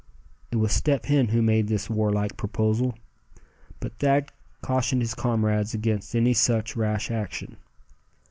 [0.51, 2.95] It was Step Hen who made this war like proposal;
[3.79, 4.31] but Thad
[4.63, 7.57] cautioned his comrades against any such rash action.